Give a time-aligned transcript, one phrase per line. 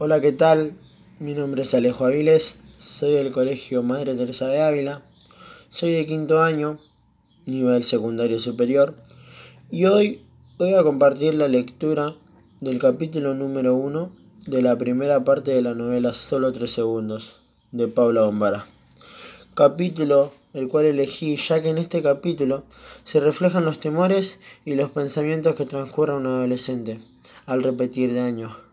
[0.00, 0.74] Hola, ¿qué tal?
[1.18, 5.02] Mi nombre es Alejo Aviles, soy del Colegio Madre Teresa de Ávila,
[5.70, 6.78] soy de quinto año,
[7.46, 8.94] nivel secundario superior,
[9.72, 10.22] y hoy
[10.56, 12.14] voy a compartir la lectura
[12.60, 14.12] del capítulo número uno
[14.46, 17.34] de la primera parte de la novela Solo tres segundos,
[17.72, 18.66] de Paula Bombara.
[19.54, 22.62] Capítulo el cual elegí ya que en este capítulo
[23.02, 27.00] se reflejan los temores y los pensamientos que transcurre un adolescente
[27.46, 28.67] al repetir de año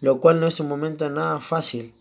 [0.00, 1.92] lo cual no es un momento nada fácil.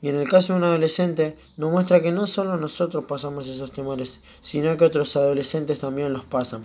[0.00, 3.72] Y en el caso de un adolescente nos muestra que no solo nosotros pasamos esos
[3.72, 6.64] temores, sino que otros adolescentes también los pasan.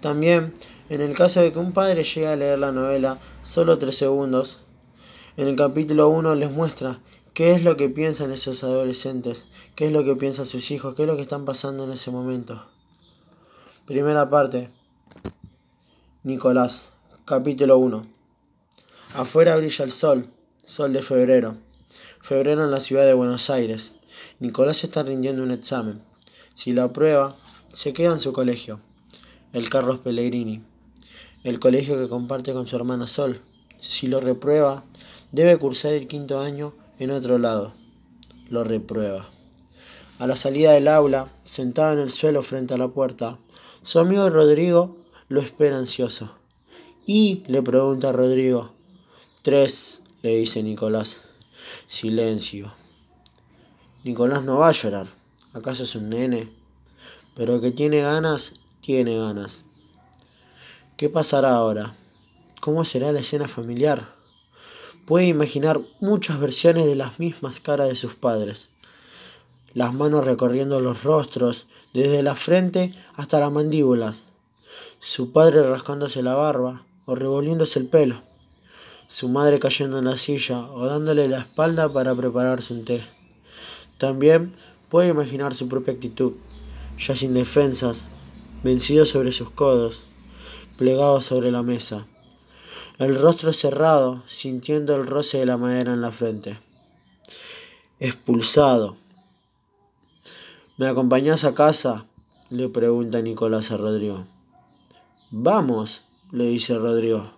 [0.00, 0.54] También,
[0.90, 4.60] en el caso de que un padre llegue a leer la novela solo tres segundos,
[5.36, 7.00] en el capítulo 1 les muestra
[7.32, 11.02] qué es lo que piensan esos adolescentes, qué es lo que piensan sus hijos, qué
[11.02, 12.64] es lo que están pasando en ese momento.
[13.86, 14.70] Primera parte.
[16.22, 16.92] Nicolás,
[17.26, 18.13] capítulo 1.
[19.14, 20.28] Afuera brilla el sol,
[20.66, 21.56] sol de febrero.
[22.20, 23.92] Febrero en la ciudad de Buenos Aires.
[24.40, 26.02] Nicolás está rindiendo un examen.
[26.56, 27.36] Si lo aprueba,
[27.72, 28.80] se queda en su colegio,
[29.52, 30.64] el Carlos Pellegrini,
[31.44, 33.40] el colegio que comparte con su hermana Sol.
[33.80, 34.82] Si lo reprueba,
[35.30, 37.72] debe cursar el quinto año en otro lado.
[38.48, 39.30] Lo reprueba.
[40.18, 43.38] A la salida del aula, sentado en el suelo frente a la puerta,
[43.82, 44.96] su amigo Rodrigo
[45.28, 46.34] lo espera ansioso.
[47.06, 48.74] Y le pregunta a Rodrigo,
[49.44, 51.20] Tres, le dice Nicolás.
[51.86, 52.72] Silencio.
[54.02, 55.08] Nicolás no va a llorar.
[55.52, 56.50] ¿Acaso es un nene?
[57.36, 59.64] Pero que tiene ganas, tiene ganas.
[60.96, 61.94] ¿Qué pasará ahora?
[62.62, 64.14] ¿Cómo será la escena familiar?
[65.04, 68.70] Puede imaginar muchas versiones de las mismas caras de sus padres.
[69.74, 74.28] Las manos recorriendo los rostros, desde la frente hasta las mandíbulas.
[75.00, 78.22] Su padre rascándose la barba o revolviéndose el pelo
[79.08, 83.04] su madre cayendo en la silla o dándole la espalda para prepararse un té.
[83.98, 84.54] También
[84.88, 86.32] puede imaginar su propia actitud,
[86.98, 88.06] ya sin defensas,
[88.62, 90.04] vencido sobre sus codos,
[90.76, 92.06] plegado sobre la mesa,
[92.98, 96.58] el rostro cerrado, sintiendo el roce de la madera en la frente.
[97.98, 98.96] Expulsado.
[100.76, 102.06] ¿Me acompañás a casa?
[102.50, 104.26] le pregunta Nicolás a Rodrigo.
[105.30, 107.33] Vamos, le dice Rodrigo.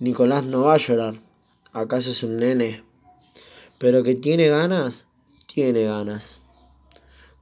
[0.00, 1.20] Nicolás no va a llorar.
[1.74, 2.82] ¿Acaso es un nene?
[3.76, 5.04] Pero que tiene ganas,
[5.44, 6.40] tiene ganas.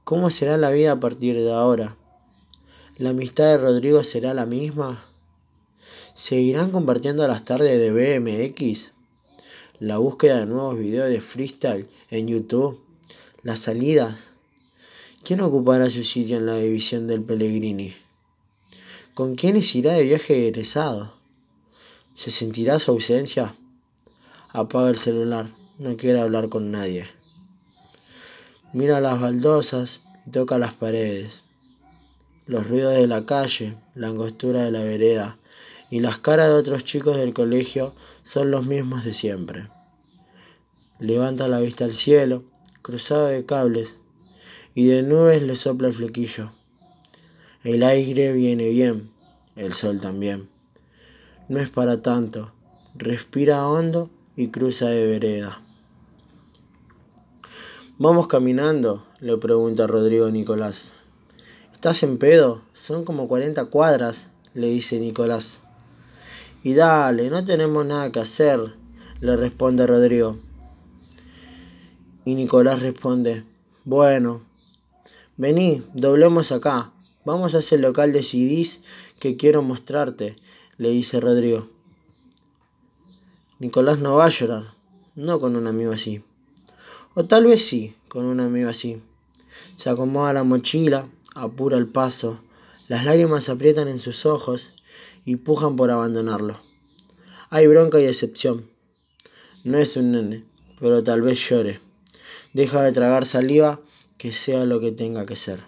[0.03, 1.95] ¿Cómo será la vida a partir de ahora?
[2.97, 5.05] ¿La amistad de Rodrigo será la misma?
[6.13, 8.91] ¿Seguirán compartiendo las tardes de BMX?
[9.79, 12.81] ¿La búsqueda de nuevos videos de freestyle en YouTube?
[13.41, 14.33] ¿Las salidas?
[15.23, 17.95] ¿Quién ocupará su sitio en la división del Pellegrini?
[19.13, 21.18] ¿Con quiénes irá de viaje egresado?
[22.19, 23.55] ¿Se sentirá su ausencia?
[24.49, 27.07] Apaga el celular, no quiere hablar con nadie.
[28.73, 31.45] Mira las baldosas y toca las paredes.
[32.45, 35.39] Los ruidos de la calle, la angostura de la vereda
[35.89, 37.93] y las caras de otros chicos del colegio
[38.23, 39.69] son los mismos de siempre.
[40.99, 42.43] Levanta la vista al cielo,
[42.81, 43.95] cruzado de cables,
[44.75, 46.51] y de nubes le sopla el flequillo.
[47.63, 49.09] El aire viene bien,
[49.55, 50.58] el sol también.
[51.49, 52.51] No es para tanto.
[52.93, 55.63] Respira hondo y cruza de vereda.
[57.97, 59.03] ¿Vamos caminando?
[59.19, 60.93] le pregunta Rodrigo Nicolás.
[61.73, 62.61] ¿Estás en pedo?
[62.73, 65.63] Son como 40 cuadras, le dice Nicolás.
[66.63, 68.75] Y dale, no tenemos nada que hacer,
[69.19, 70.37] le responde Rodrigo.
[72.25, 73.43] Y Nicolás responde,
[73.85, 74.41] bueno,
[75.35, 76.91] vení, doblemos acá,
[77.25, 78.81] vamos a ese local de CDs
[79.19, 80.35] que quiero mostrarte
[80.79, 81.67] le dice Rodrigo.
[83.59, 84.63] Nicolás no va a llorar,
[85.13, 86.23] no con un amigo así.
[87.15, 89.01] O tal vez sí, con un amigo así.
[89.75, 92.39] Se acomoda la mochila, apura el paso,
[92.87, 94.71] las lágrimas aprietan en sus ojos
[95.25, 96.57] y pujan por abandonarlo.
[97.49, 98.69] Hay bronca y decepción.
[99.65, 100.45] No es un nene,
[100.79, 101.81] pero tal vez llore.
[102.53, 103.81] Deja de tragar saliva,
[104.17, 105.59] que sea lo que tenga que ser.